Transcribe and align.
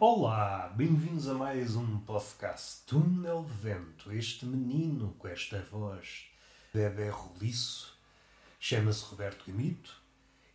Olá, 0.00 0.72
bem-vindos 0.76 1.26
a 1.26 1.34
mais 1.34 1.74
um 1.74 1.98
podcast 1.98 2.82
Túnel 2.86 3.42
de 3.42 3.52
Vento. 3.52 4.12
Este 4.12 4.46
menino 4.46 5.12
com 5.18 5.26
esta 5.26 5.60
voz, 5.72 6.26
bebê 6.72 7.08
roliço, 7.08 7.98
chama-se 8.60 9.04
Roberto 9.06 9.44
Gamito 9.44 10.00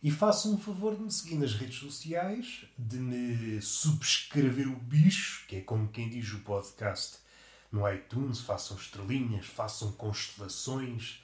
e 0.02 0.10
façam 0.10 0.54
um 0.54 0.58
favor 0.58 0.96
de 0.96 1.02
me 1.02 1.12
seguir 1.12 1.34
nas 1.34 1.52
redes 1.52 1.76
sociais, 1.76 2.64
de 2.78 2.96
me 2.96 3.60
subscrever 3.60 4.66
o 4.66 4.76
bicho, 4.76 5.46
que 5.46 5.56
é 5.56 5.60
como 5.60 5.88
quem 5.88 6.08
diz 6.08 6.32
o 6.32 6.38
podcast 6.38 7.18
no 7.70 7.86
iTunes, 7.86 8.40
façam 8.40 8.78
estrelinhas, 8.78 9.44
façam 9.44 9.92
constelações, 9.92 11.22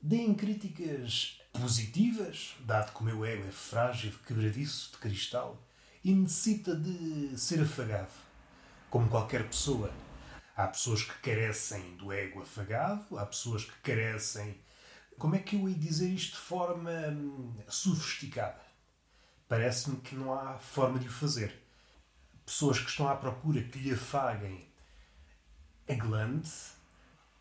deem 0.00 0.34
críticas 0.34 1.40
positivas, 1.52 2.54
dado 2.60 2.94
que 2.94 3.00
o 3.00 3.04
meu 3.04 3.24
ego 3.24 3.48
é 3.48 3.50
frágil, 3.50 4.12
quebradiço, 4.24 4.92
de 4.92 4.98
cristal, 4.98 5.60
e 6.04 6.14
necessita 6.14 6.76
de 6.76 7.38
ser 7.38 7.62
afagado, 7.62 8.12
como 8.90 9.08
qualquer 9.08 9.48
pessoa. 9.48 9.90
Há 10.54 10.68
pessoas 10.68 11.02
que 11.02 11.18
carecem 11.20 11.96
do 11.96 12.12
ego 12.12 12.42
afagado, 12.42 13.18
há 13.18 13.24
pessoas 13.24 13.64
que 13.64 13.76
carecem. 13.80 14.60
Como 15.18 15.34
é 15.34 15.38
que 15.38 15.56
eu 15.56 15.68
ia 15.68 15.74
dizer 15.74 16.10
isto 16.10 16.32
de 16.32 16.42
forma 16.42 16.90
hum, 16.90 17.54
sofisticada? 17.68 18.60
Parece-me 19.48 19.96
que 19.96 20.14
não 20.14 20.32
há 20.32 20.58
forma 20.58 20.98
de 20.98 21.08
o 21.08 21.10
fazer. 21.10 21.62
Pessoas 22.44 22.78
que 22.78 22.90
estão 22.90 23.08
à 23.08 23.16
procura 23.16 23.62
que 23.62 23.78
lhe 23.78 23.92
afaguem 23.94 24.68
a 25.88 25.94
glande, 25.94 26.50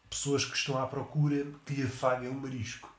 pessoas 0.10 0.46
que 0.46 0.56
estão 0.56 0.82
à 0.82 0.88
procura 0.88 1.46
que 1.66 1.74
lhe 1.74 1.84
afaguem 1.84 2.30
o 2.30 2.34
marisco. 2.34 2.94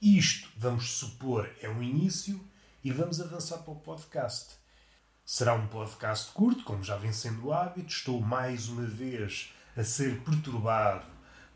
Isto, 0.00 0.48
vamos 0.56 0.92
supor, 0.92 1.50
é 1.60 1.68
um 1.68 1.82
início 1.82 2.40
e 2.84 2.92
vamos 2.92 3.20
avançar 3.20 3.58
para 3.58 3.72
o 3.72 3.80
podcast. 3.80 4.56
Será 5.28 5.54
um 5.54 5.66
podcast 5.66 6.30
curto, 6.32 6.62
como 6.62 6.84
já 6.84 6.96
vem 6.96 7.12
sendo 7.12 7.46
o 7.46 7.52
hábito. 7.52 7.88
Estou 7.88 8.20
mais 8.20 8.68
uma 8.68 8.84
vez 8.86 9.52
a 9.76 9.82
ser 9.82 10.20
perturbado 10.20 11.04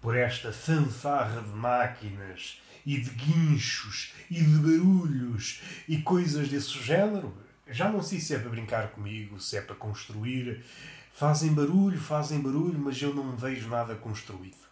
por 0.01 0.17
esta 0.17 0.53
fanfarra 0.53 1.41
de 1.41 1.51
máquinas 1.51 2.61
e 2.85 2.99
de 2.99 3.11
guinchos 3.11 4.13
e 4.29 4.43
de 4.43 4.59
barulhos 4.59 5.63
e 5.87 6.03
coisas 6.03 6.49
desse 6.49 6.83
género. 6.83 7.33
Já 7.69 7.89
não 7.89 8.03
sei 8.03 8.19
se 8.19 8.35
é 8.35 8.41
para 8.41 8.51
brincar 8.51 8.89
comigo, 8.89 9.39
se 9.39 9.57
é 9.57 9.61
para 9.61 9.77
construir. 9.77 10.65
Fazem 11.13 11.55
barulho, 11.55 12.01
fazem 12.01 12.41
barulho, 12.41 12.77
mas 12.77 13.01
eu 13.01 13.15
não 13.15 13.37
vejo 13.37 13.69
nada 13.69 13.95
construído. 13.95 14.67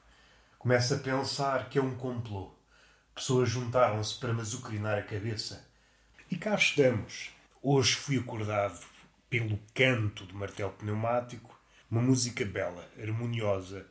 Começo 0.59 0.95
a 0.95 0.99
pensar 0.99 1.69
que 1.69 1.79
é 1.79 1.83
um 1.83 1.95
complô. 1.95 2.53
Pessoas 3.15 3.49
juntaram-se 3.49 4.19
para 4.19 4.33
mazucrinar 4.33 4.99
a 4.99 5.03
cabeça. 5.03 5.65
E 6.29 6.37
cá 6.37 6.57
estamos 6.57 7.38
Hoje 7.61 7.97
fui 7.97 8.17
acordado 8.17 8.79
pelo 9.29 9.59
canto 9.75 10.25
do 10.25 10.35
martelo 10.35 10.71
pneumático, 10.71 11.59
uma 11.91 12.01
música 12.01 12.45
bela, 12.45 12.89
harmoniosa, 12.97 13.85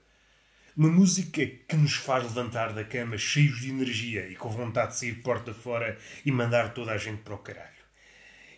uma 0.75 0.87
música 0.87 1.45
que 1.45 1.75
nos 1.75 1.95
faz 1.95 2.23
levantar 2.23 2.71
da 2.71 2.85
cama 2.85 3.17
cheios 3.17 3.59
de 3.59 3.69
energia 3.69 4.25
e 4.29 4.37
com 4.37 4.47
vontade 4.47 4.93
de 4.93 4.99
sair 4.99 5.15
porta 5.15 5.53
fora 5.53 5.97
e 6.25 6.31
mandar 6.31 6.73
toda 6.73 6.93
a 6.93 6.97
gente 6.97 7.23
para 7.23 7.33
o 7.33 7.39
caralho. 7.39 7.67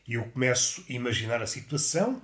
E 0.08 0.14
eu 0.14 0.26
começo 0.26 0.86
a 0.88 0.94
imaginar 0.94 1.42
a 1.42 1.48
situação, 1.48 2.22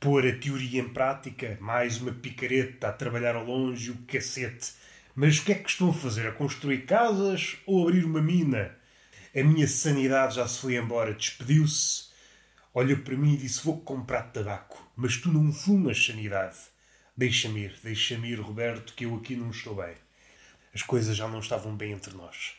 pôr 0.00 0.26
a 0.26 0.36
teoria 0.36 0.80
em 0.80 0.88
prática, 0.88 1.56
mais 1.60 2.00
uma 2.00 2.10
picareta 2.10 2.88
a 2.88 2.92
trabalhar 2.92 3.36
ao 3.36 3.44
longe, 3.44 3.92
o 3.92 3.98
cacete. 3.98 4.72
Mas 5.14 5.38
o 5.38 5.44
que 5.44 5.52
é 5.52 5.54
que 5.54 5.70
estão 5.70 5.90
a 5.90 5.94
fazer? 5.94 6.26
A 6.26 6.32
construir 6.32 6.86
casas 6.86 7.56
ou 7.64 7.86
abrir 7.86 8.04
uma 8.04 8.20
mina? 8.20 8.76
A 9.32 9.44
minha 9.44 9.68
sanidade 9.68 10.34
já 10.34 10.48
se 10.48 10.58
foi 10.58 10.74
embora, 10.74 11.14
despediu-se 11.14 12.15
olhou 12.80 12.98
para 12.98 13.16
mim 13.16 13.34
e 13.34 13.38
disse: 13.38 13.64
Vou 13.64 13.80
comprar 13.80 14.24
tabaco, 14.24 14.90
mas 14.94 15.16
tu 15.16 15.32
não 15.32 15.52
fumas, 15.52 16.04
sanidade. 16.04 16.56
Deixa-me 17.16 17.60
ir, 17.60 17.74
deixa-me 17.82 18.30
ir, 18.30 18.38
Roberto, 18.38 18.92
que 18.94 19.06
eu 19.06 19.16
aqui 19.16 19.34
não 19.34 19.50
estou 19.50 19.74
bem. 19.74 19.94
As 20.74 20.82
coisas 20.82 21.16
já 21.16 21.26
não 21.26 21.38
estavam 21.38 21.74
bem 21.74 21.92
entre 21.92 22.14
nós. 22.14 22.54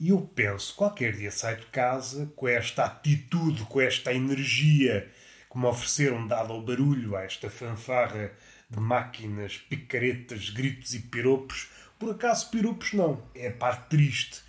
E 0.00 0.08
eu 0.08 0.20
penso, 0.20 0.74
qualquer 0.74 1.12
dia 1.12 1.30
saio 1.30 1.58
de 1.60 1.66
casa 1.66 2.26
com 2.34 2.48
esta 2.48 2.84
atitude, 2.84 3.62
com 3.66 3.80
esta 3.80 4.12
energia 4.12 5.08
que 5.48 5.56
me 5.56 5.66
ofereceram, 5.66 6.26
dado 6.26 6.52
ao 6.52 6.62
barulho, 6.62 7.14
a 7.14 7.22
esta 7.22 7.48
fanfarra 7.48 8.32
de 8.68 8.80
máquinas, 8.80 9.56
picaretas, 9.56 10.50
gritos 10.50 10.92
e 10.94 10.98
piropos. 10.98 11.70
Por 11.96 12.10
acaso, 12.10 12.50
piropos 12.50 12.92
não. 12.92 13.22
É 13.32 13.46
a 13.46 13.52
parte 13.52 13.88
triste. 13.90 14.42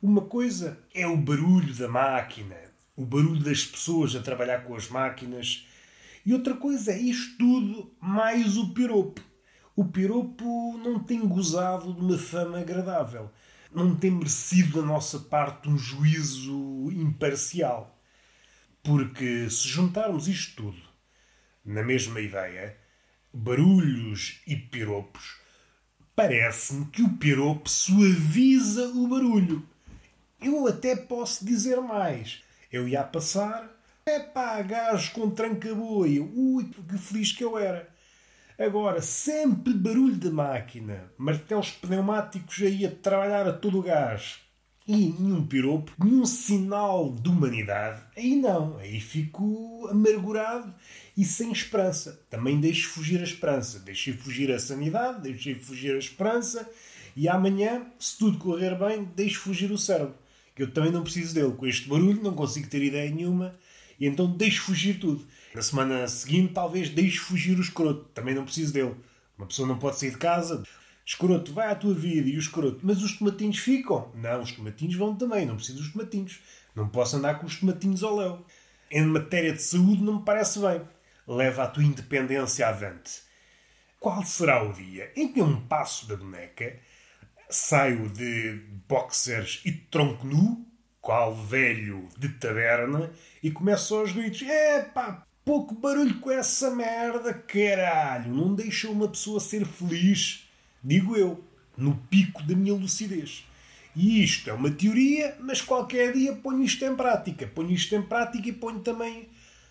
Uma 0.00 0.22
coisa 0.22 0.78
é 0.94 1.04
o 1.08 1.16
barulho 1.16 1.74
da 1.74 1.88
máquina, 1.88 2.65
o 2.96 3.04
barulho 3.04 3.42
das 3.42 3.64
pessoas 3.64 4.16
a 4.16 4.22
trabalhar 4.22 4.64
com 4.64 4.74
as 4.74 4.88
máquinas. 4.88 5.66
E 6.24 6.32
outra 6.32 6.54
coisa 6.54 6.92
é 6.92 6.98
isto 6.98 7.36
tudo 7.38 7.94
mais 8.00 8.56
o 8.56 8.72
piropo. 8.72 9.20
O 9.76 9.84
piropo 9.84 10.78
não 10.78 10.98
tem 10.98 11.20
gozado 11.20 11.92
de 11.92 12.00
uma 12.00 12.18
fama 12.18 12.58
agradável. 12.58 13.30
Não 13.70 13.94
tem 13.94 14.10
merecido 14.10 14.80
da 14.80 14.86
nossa 14.86 15.18
parte 15.18 15.68
um 15.68 15.76
juízo 15.76 16.90
imparcial. 16.90 18.00
Porque 18.82 19.50
se 19.50 19.68
juntarmos 19.68 20.28
isto 20.28 20.62
tudo 20.62 20.80
na 21.64 21.82
mesma 21.82 22.20
ideia, 22.20 22.76
barulhos 23.34 24.40
e 24.46 24.56
piropos, 24.56 25.36
parece-me 26.14 26.86
que 26.86 27.02
o 27.02 27.18
piropo 27.18 27.68
suaviza 27.68 28.88
o 28.88 29.06
barulho. 29.08 29.68
Eu 30.40 30.66
até 30.66 30.96
posso 30.96 31.44
dizer 31.44 31.80
mais. 31.80 32.45
Eu 32.72 32.88
ia 32.88 33.02
passar, 33.02 33.70
é 34.04 34.18
pá, 34.18 34.60
gajo 34.62 35.12
com 35.12 35.30
tranca-boia, 35.30 36.22
ui, 36.22 36.64
que 36.64 36.98
feliz 36.98 37.32
que 37.32 37.44
eu 37.44 37.58
era. 37.58 37.88
Agora, 38.58 39.02
sempre 39.02 39.74
barulho 39.74 40.16
de 40.16 40.30
máquina, 40.30 41.12
martelos 41.18 41.70
pneumáticos 41.70 42.62
aí 42.62 42.86
a 42.86 42.90
trabalhar 42.90 43.46
a 43.46 43.52
todo 43.52 43.78
o 43.78 43.82
gás. 43.82 44.38
E 44.88 45.08
nenhum 45.18 45.44
piropo, 45.46 45.92
nenhum 45.98 46.24
sinal 46.24 47.12
de 47.12 47.28
humanidade, 47.28 48.00
aí 48.16 48.36
não, 48.36 48.78
aí 48.78 49.00
fico 49.00 49.88
amargurado 49.90 50.72
e 51.16 51.24
sem 51.24 51.50
esperança. 51.50 52.24
Também 52.30 52.60
deixo 52.60 52.90
fugir 52.90 53.20
a 53.20 53.24
esperança, 53.24 53.80
deixei 53.80 54.12
fugir 54.12 54.52
a 54.52 54.58
sanidade, 54.58 55.22
deixei 55.22 55.56
fugir 55.56 55.94
a 55.94 55.98
esperança. 55.98 56.70
E 57.16 57.28
amanhã, 57.28 57.86
se 57.98 58.16
tudo 58.16 58.38
correr 58.38 58.78
bem, 58.78 59.04
deixo 59.16 59.40
fugir 59.40 59.72
o 59.72 59.78
cérebro 59.78 60.14
que 60.56 60.62
eu 60.62 60.70
também 60.72 60.90
não 60.90 61.02
preciso 61.02 61.34
dele. 61.34 61.52
Com 61.52 61.66
este 61.66 61.86
barulho 61.86 62.22
não 62.22 62.34
consigo 62.34 62.66
ter 62.68 62.82
ideia 62.82 63.10
nenhuma 63.10 63.54
e 64.00 64.06
então 64.06 64.26
deixo 64.26 64.62
fugir 64.62 64.98
tudo. 64.98 65.24
Na 65.54 65.62
semana 65.62 66.08
seguinte, 66.08 66.54
talvez 66.54 66.88
deixe 66.88 67.18
fugir 67.18 67.58
o 67.58 67.60
escroto. 67.60 68.04
Também 68.14 68.34
não 68.34 68.44
preciso 68.44 68.72
dele. 68.72 68.96
Uma 69.36 69.46
pessoa 69.46 69.68
não 69.68 69.78
pode 69.78 69.98
sair 69.98 70.10
de 70.10 70.18
casa. 70.18 70.62
Escroto, 71.04 71.52
vai 71.52 71.70
à 71.70 71.74
tua 71.74 71.94
vida 71.94 72.28
e 72.28 72.36
o 72.36 72.40
escroto. 72.40 72.80
Mas 72.82 73.02
os 73.02 73.16
tomatinhos 73.18 73.58
ficam. 73.58 74.10
Não, 74.14 74.40
os 74.40 74.52
tomatinhos 74.52 74.96
vão 74.96 75.14
também. 75.14 75.44
Não 75.46 75.56
preciso 75.56 75.78
dos 75.78 75.92
tomatinhos. 75.92 76.40
Não 76.74 76.88
posso 76.88 77.16
andar 77.16 77.38
com 77.38 77.46
os 77.46 77.60
tomatinhos 77.60 78.02
ao 78.02 78.16
léu. 78.16 78.44
Em 78.90 79.04
matéria 79.04 79.52
de 79.52 79.62
saúde 79.62 80.02
não 80.02 80.18
me 80.18 80.24
parece 80.24 80.58
bem. 80.58 80.80
Leva 81.28 81.64
a 81.64 81.68
tua 81.68 81.84
independência 81.84 82.66
avante. 82.66 83.26
Qual 84.00 84.24
será 84.24 84.62
o 84.62 84.72
dia 84.72 85.10
em 85.16 85.32
que 85.32 85.42
um 85.42 85.60
passo 85.66 86.06
da 86.06 86.16
boneca 86.16 86.78
saio 87.48 88.08
de 88.08 88.60
boxers 88.88 89.60
e 89.64 89.72
tronco 89.72 90.26
nu, 90.26 90.66
qual 91.00 91.34
velho 91.34 92.08
de 92.18 92.28
taberna, 92.30 93.10
e 93.42 93.50
começo 93.50 93.94
aos 93.94 94.12
gritos: 94.12 94.42
Epá, 94.42 95.24
pouco 95.44 95.74
barulho 95.74 96.18
com 96.18 96.30
essa 96.30 96.74
merda, 96.74 97.32
caralho, 97.32 98.34
não 98.34 98.54
deixa 98.54 98.90
uma 98.90 99.08
pessoa 99.08 99.38
ser 99.38 99.64
feliz, 99.64 100.48
digo 100.82 101.16
eu, 101.16 101.44
no 101.76 101.96
pico 102.10 102.42
da 102.42 102.54
minha 102.54 102.74
lucidez. 102.74 103.44
E 103.94 104.22
isto 104.22 104.50
é 104.50 104.52
uma 104.52 104.70
teoria, 104.70 105.36
mas 105.40 105.62
qualquer 105.62 106.12
dia 106.12 106.34
ponho 106.34 106.62
isto 106.62 106.84
em 106.84 106.94
prática. 106.94 107.46
Ponho 107.46 107.70
isto 107.70 107.94
em 107.94 108.02
prática 108.02 108.46
e 108.46 108.52
ponho 108.52 108.80
também. 108.80 109.26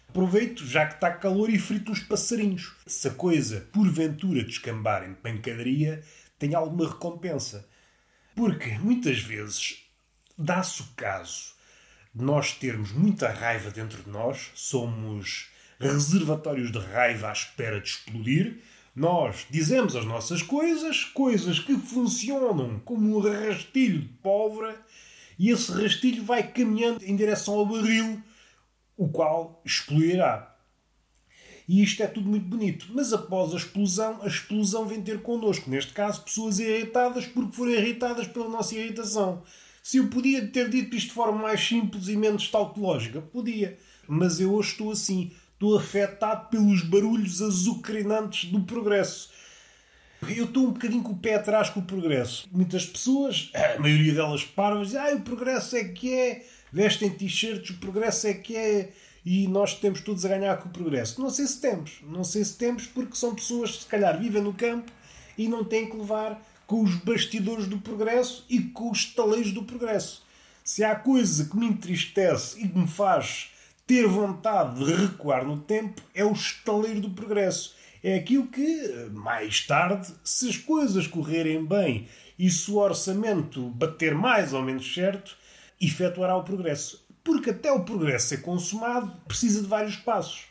Aproveito, 0.10 0.66
já 0.66 0.88
que 0.88 0.96
está 0.96 1.12
calor, 1.12 1.50
e 1.50 1.60
frito 1.60 1.92
os 1.92 2.00
passarinhos. 2.00 2.74
Se 2.88 3.08
a 3.08 3.12
coisa, 3.12 3.68
porventura, 3.72 4.44
descambar 4.44 5.04
em 5.04 5.14
pancadaria, 5.14 6.02
tem 6.38 6.54
alguma 6.56 6.88
recompensa. 6.88 7.68
Porque 8.36 8.78
muitas 8.80 9.20
vezes 9.20 9.86
dá-se 10.38 10.82
o 10.82 10.86
caso 10.96 11.56
de 12.14 12.24
nós 12.24 12.54
termos 12.54 12.92
muita 12.92 13.30
raiva 13.30 13.72
dentro 13.72 14.04
de 14.04 14.10
nós, 14.10 14.52
somos 14.54 15.50
reservatórios 15.80 16.72
de 16.72 16.80
raiva 16.80 17.30
à 17.30 17.34
espera 17.34 17.80
de 17.80 17.90
explodir. 17.90 18.62
Nós 18.96 19.46
dizemos 19.50 19.96
as 19.96 20.06
nossas 20.06 20.42
coisas, 20.42 21.04
coisas 21.04 21.60
que 21.60 21.78
funcionam 21.78 22.80
como 22.80 23.18
um 23.18 23.20
rastilho 23.20 24.02
de 24.02 24.08
pólvora, 24.08 24.80
e 25.38 25.50
esse 25.50 25.72
rastilho 25.72 26.24
vai 26.24 26.44
caminhando 26.44 27.04
em 27.04 27.16
direção 27.16 27.56
ao 27.56 27.66
barril, 27.66 28.22
o 28.96 29.10
qual 29.10 29.62
explodirá. 29.66 30.55
E 31.68 31.82
isto 31.82 32.04
é 32.04 32.08
tudo 32.08 32.30
muito 32.30 32.46
bonito. 32.46 32.88
Mas 32.92 33.12
após 33.12 33.54
a 33.54 33.58
explosão, 33.58 34.20
a 34.22 34.28
explosão 34.28 34.86
vem 34.86 35.02
ter 35.02 35.22
connosco. 35.22 35.70
Neste 35.70 35.94
caso, 35.94 36.22
pessoas 36.22 36.60
irritadas 36.60 37.26
porque 37.26 37.56
foram 37.56 37.72
irritadas 37.72 38.28
pela 38.28 38.50
nossa 38.50 38.76
irritação. 38.76 39.42
Se 39.82 39.98
eu 39.98 40.08
podia 40.08 40.48
ter 40.48 40.70
dito 40.70 40.96
isto 40.96 41.10
de 41.10 41.14
forma 41.14 41.42
mais 41.42 41.66
simples 41.66 42.08
e 42.08 42.16
menos 42.16 42.50
tautológica, 42.50 43.22
podia. 43.22 43.78
Mas 44.08 44.40
eu 44.40 44.54
hoje 44.54 44.72
estou 44.72 44.92
assim. 44.92 45.32
estou 45.54 45.78
afetado 45.78 46.50
pelos 46.50 46.82
barulhos 46.82 47.42
azucrinantes 47.42 48.50
do 48.52 48.62
progresso. 48.62 49.30
Eu 50.28 50.46
estou 50.46 50.64
um 50.64 50.72
bocadinho 50.72 51.04
com 51.04 51.12
o 51.12 51.18
pé 51.18 51.36
atrás 51.36 51.70
com 51.70 51.80
o 51.80 51.86
progresso. 51.86 52.48
Muitas 52.52 52.86
pessoas, 52.86 53.52
a 53.54 53.80
maioria 53.80 54.14
delas 54.14 54.44
parvas, 54.44 54.88
dizem 54.88 55.02
ah, 55.02 55.16
o 55.16 55.22
progresso 55.22 55.76
é 55.76 55.84
que 55.84 56.14
é, 56.14 56.46
vestem 56.72 57.10
t-shirts, 57.10 57.70
o 57.72 57.80
progresso 57.80 58.28
é 58.28 58.34
que 58.34 58.56
é, 58.56 58.92
e 59.26 59.48
nós 59.48 59.74
temos 59.74 60.02
todos 60.02 60.24
a 60.24 60.30
ganhar 60.30 60.58
com 60.58 60.70
o 60.70 60.72
progresso. 60.72 61.20
Não 61.20 61.30
sei 61.30 61.48
se 61.48 61.60
temos, 61.60 62.00
não 62.04 62.24
sei 62.24 62.46
se 62.46 62.56
temos, 62.56 62.86
porque 62.86 63.16
são 63.16 63.34
pessoas 63.34 63.72
que 63.72 63.84
se 63.84 63.88
calhar 63.88 64.20
vivem 64.20 64.42
no 64.42 64.54
campo 64.54 64.92
e 65.38 65.48
não 65.48 65.64
têm 65.64 65.90
que 65.90 65.98
levar 65.98 66.40
com 66.68 66.84
os 66.84 66.96
bastidores 66.96 67.68
do 67.68 67.80
progresso 67.80 68.46
e 68.50 68.60
com 68.60 68.92
os 68.92 69.06
taleiros 69.06 69.52
do 69.52 69.64
progresso. 69.64 70.24
Se 70.64 70.84
há 70.84 70.96
coisa 70.96 71.46
que 71.46 71.58
me 71.58 71.68
entristece 71.68 72.64
e 72.64 72.68
que 72.68 72.78
me 72.78 72.88
faz 72.88 73.52
ter 73.86 74.08
vontade 74.08 74.84
de 74.84 74.94
recuar 74.94 75.46
no 75.46 75.60
tempo, 75.60 76.02
é 76.14 76.26
o 76.26 76.32
estaleiro 76.32 77.02
do 77.02 77.12
progresso. 77.12 77.76
É 78.04 78.16
aquilo 78.16 78.48
que, 78.48 79.10
mais 79.12 79.66
tarde, 79.66 80.14
se 80.24 80.50
as 80.50 80.58
coisas 80.58 81.08
correrem 81.08 81.66
bem 81.66 82.08
e 82.38 82.50
se 82.50 82.70
o 82.70 82.78
orçamento 82.78 83.70
bater 83.70 84.14
mais 84.14 84.54
ou 84.54 84.62
menos 84.62 84.92
certo, 84.94 85.36
efetuará 85.80 86.36
o 86.36 86.44
progresso. 86.44 87.05
Porque 87.26 87.50
até 87.50 87.70
o 87.72 87.84
progresso 87.84 88.30
ser 88.30 88.42
consumado 88.42 89.12
precisa 89.28 89.62
de 89.62 89.68
vários 89.68 89.98
passos. 89.98 90.44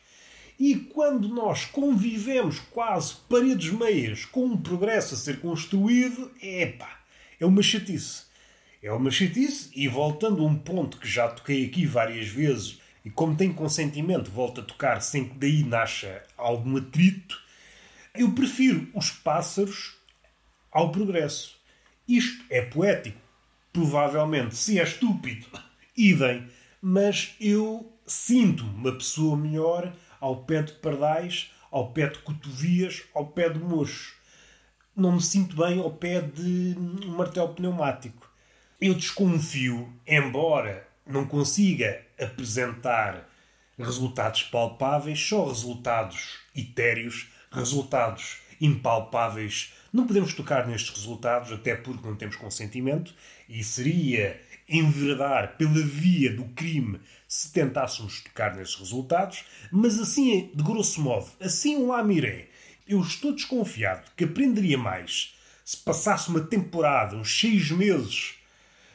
E 0.59 0.75
quando 0.75 1.29
nós 1.29 1.65
convivemos 1.65 2.59
quase 2.59 3.15
paredes 3.29 3.71
meias 3.71 4.27
com 4.27 4.45
um 4.45 4.57
progresso 4.57 5.15
a 5.15 5.17
ser 5.17 5.41
construído, 5.41 6.31
epá, 6.43 7.01
é 7.41 7.47
uma 7.47 7.63
chatice. 7.63 8.25
É 8.83 8.93
uma 8.93 9.11
chatice, 9.11 9.71
e 9.75 9.89
voltando 9.89 10.43
a 10.43 10.47
um 10.47 10.57
ponto 10.57 10.99
que 10.99 11.09
já 11.09 11.29
toquei 11.29 11.65
aqui 11.65 11.87
várias 11.87 12.29
vezes, 12.29 12.79
e 13.05 13.11
como 13.11 13.37
tem 13.37 13.53
consentimento, 13.53 14.31
volto 14.31 14.61
a 14.61 14.65
tocar 14.65 15.01
sem 15.01 15.29
que 15.29 15.39
daí 15.39 15.63
nasça 15.63 16.23
algum 16.37 16.77
atrito, 16.77 17.41
eu 18.15 18.33
prefiro 18.33 18.89
os 18.95 19.11
pássaros 19.11 19.97
ao 20.71 20.91
progresso. 20.91 21.57
Isto 22.07 22.45
é 22.51 22.63
poético. 22.63 23.19
Provavelmente, 23.73 24.55
se 24.55 24.79
é 24.79 24.83
estúpido, 24.83 25.47
idem. 25.97 26.47
Mas 26.87 27.35
eu 27.41 27.91
sinto-me 28.07 28.69
uma 28.75 28.93
pessoa 28.93 29.39
melhor 29.39 29.91
ao 30.21 30.45
pé 30.45 30.61
de 30.61 30.73
pardais, 30.73 31.51
ao 31.71 31.95
pé 31.95 32.09
de 32.09 32.19
cotovias, 32.19 33.05
ao 33.15 33.29
pé 33.29 33.49
de 33.49 33.59
mocho. 33.59 34.15
Não 34.95 35.13
me 35.13 35.23
sinto 35.23 35.57
bem 35.57 35.81
ao 35.81 35.91
pé 35.91 36.21
de 36.21 36.77
um 36.77 37.17
martelo 37.17 37.55
pneumático. 37.55 38.31
Eu 38.79 38.93
desconfio, 38.93 39.91
embora 40.07 40.87
não 41.07 41.25
consiga 41.25 42.05
apresentar 42.21 43.31
resultados 43.79 44.43
palpáveis, 44.43 45.19
só 45.19 45.49
resultados 45.49 46.39
etéreos, 46.55 47.31
resultados 47.51 48.41
impalpáveis. 48.61 49.73
Não 49.91 50.07
podemos 50.07 50.35
tocar 50.35 50.67
nestes 50.67 50.95
resultados, 50.95 51.51
até 51.51 51.75
porque 51.75 52.07
não 52.07 52.15
temos 52.15 52.37
consentimento, 52.37 53.15
e 53.49 53.65
seria 53.65 54.39
enveredar 54.69 55.57
pela 55.57 55.83
via 55.83 56.35
do 56.35 56.45
crime 56.47 57.01
se 57.29 57.53
tentássemos 57.53 58.23
tocar 58.23 58.55
nesses 58.55 58.77
resultados, 58.77 59.45
mas 59.71 59.99
assim, 59.99 60.51
de 60.55 60.63
grosso 60.63 61.01
modo, 61.01 61.31
assim 61.41 61.77
um 61.77 61.89
lamiré, 61.89 62.49
eu 62.87 63.01
estou 63.01 63.33
desconfiado 63.33 64.11
que 64.17 64.25
aprenderia 64.25 64.79
mais 64.79 65.35
se 65.65 65.79
passasse 65.79 66.29
uma 66.29 66.41
temporada, 66.41 67.17
uns 67.17 67.41
seis 67.41 67.71
meses, 67.71 68.35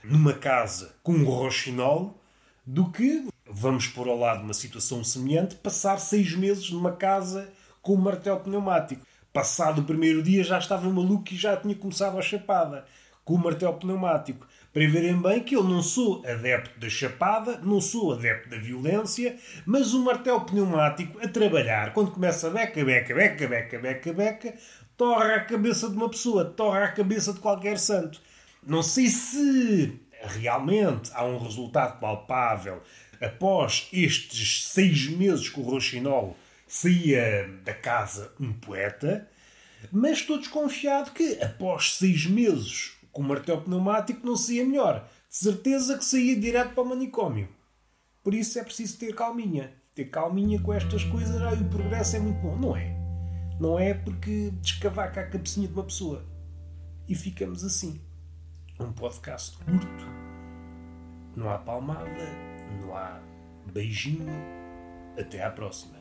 numa 0.04 0.34
casa 0.34 0.96
com 1.02 1.14
um 1.14 1.26
roxinol, 1.26 2.22
do 2.66 2.92
que, 2.92 3.28
vamos 3.50 3.88
pôr 3.88 4.08
ao 4.08 4.20
lado 4.20 4.44
uma 4.44 4.54
situação 4.54 5.04
semelhante, 5.04 5.56
passar 5.56 6.00
seis 6.00 6.34
meses 6.36 6.70
numa 6.70 6.92
casa 6.92 7.52
com 7.82 7.96
um 7.96 8.02
martelo 8.02 8.40
pneumático. 8.40 9.06
Passado 9.34 9.82
o 9.82 9.84
primeiro 9.84 10.22
dia 10.22 10.44
já 10.44 10.60
estava 10.60 10.88
maluco 10.90 11.34
e 11.34 11.38
já 11.38 11.58
tinha 11.58 11.76
começado 11.76 12.18
a 12.18 12.22
chapada 12.22 12.86
com 13.26 13.34
o 13.34 13.38
martelo 13.38 13.74
pneumático 13.74 14.48
para 14.72 14.88
verem 14.88 15.20
bem 15.20 15.44
que 15.44 15.56
eu 15.56 15.64
não 15.64 15.82
sou 15.82 16.24
adepto 16.26 16.80
da 16.80 16.90
chapada, 16.90 17.60
não 17.64 17.82
sou 17.82 18.14
adepto 18.14 18.50
da 18.50 18.58
violência, 18.58 19.36
mas 19.66 19.94
o 19.94 20.04
martelo 20.04 20.42
pneumático 20.42 21.20
a 21.24 21.28
trabalhar, 21.28 21.94
quando 21.94 22.12
começa 22.12 22.48
a 22.48 22.52
beca, 22.52 22.84
beca, 22.86 23.16
beca, 23.16 23.48
beca, 23.48 23.80
beca, 23.80 24.14
beca, 24.14 24.54
torra 24.96 25.36
a 25.36 25.46
cabeça 25.46 25.90
de 25.90 25.96
uma 25.96 26.10
pessoa, 26.10 26.46
torra 26.46 26.84
a 26.86 26.92
cabeça 26.92 27.34
de 27.34 27.40
qualquer 27.40 27.80
santo. 27.80 28.22
Não 28.66 28.84
sei 28.84 29.08
se 29.08 30.00
realmente 30.22 31.10
há 31.14 31.24
um 31.26 31.40
resultado 31.40 32.00
palpável 32.00 32.82
após 33.22 33.88
estes 33.92 34.68
seis 34.68 35.08
meses 35.08 35.50
com 35.50 35.62
o 35.62 35.70
Rochinol 35.70 36.38
saía 36.68 37.50
da 37.64 37.74
casa 37.74 38.32
um 38.40 38.54
poeta, 38.54 39.28
mas 39.92 40.20
estou 40.20 40.38
desconfiado 40.38 41.12
que 41.12 41.42
após 41.42 41.96
seis 41.96 42.26
meses 42.26 42.99
com 43.20 43.24
o 43.24 43.28
martelo 43.28 43.62
pneumático 43.62 44.26
não 44.26 44.38
saía 44.38 44.66
melhor. 44.66 45.06
De 45.30 45.36
certeza 45.36 45.98
que 45.98 46.06
saía 46.06 46.40
direto 46.40 46.74
para 46.74 46.84
o 46.84 46.88
manicômio. 46.88 47.50
Por 48.24 48.34
isso 48.34 48.58
é 48.58 48.64
preciso 48.64 48.98
ter 48.98 49.14
calminha. 49.14 49.74
Ter 49.94 50.06
calminha 50.06 50.58
com 50.62 50.72
estas 50.72 51.04
coisas. 51.04 51.42
Ah, 51.42 51.52
o 51.52 51.70
progresso 51.70 52.16
é 52.16 52.20
muito 52.20 52.40
bom. 52.40 52.56
Não 52.56 52.78
é. 52.78 52.96
Não 53.60 53.78
é 53.78 53.94
porque 53.94 54.52
descavaca 54.62 55.20
a 55.20 55.28
cabecinha 55.28 55.68
de 55.68 55.74
uma 55.74 55.84
pessoa. 55.84 56.26
E 57.10 57.14
ficamos 57.14 57.66
assim. 57.66 58.00
Um 58.80 58.94
podcast 58.94 59.58
curto. 59.66 60.06
Não 61.36 61.50
há 61.50 61.58
palmada. 61.58 62.26
Não 62.80 62.96
há 62.96 63.20
beijinho. 63.74 64.32
Até 65.20 65.44
à 65.44 65.52
próxima. 65.52 65.99